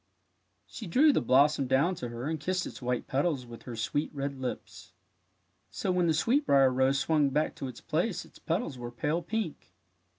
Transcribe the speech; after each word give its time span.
"She 0.65 0.87
drew 0.87 1.13
the 1.13 1.21
blossom 1.21 1.67
down 1.67 1.93
to 2.01 2.09
her 2.09 2.27
and 2.27 2.39
kissed 2.39 2.65
its 2.65 2.81
white 2.81 3.05
petals 3.05 3.45
with 3.45 3.61
her 3.65 3.75
sweet 3.75 4.09
red 4.15 4.39
lips. 4.39 4.93
So 5.69 5.91
when 5.91 6.07
the 6.07 6.15
sweetbrier 6.15 6.73
rose 6.73 6.97
swung 6.97 7.29
back 7.29 7.53
to 7.57 7.67
its 7.67 7.81
place 7.81 8.25
its 8.25 8.39
petals 8.39 8.79
were 8.79 8.89
pale 8.89 9.21
pink. 9.21 9.75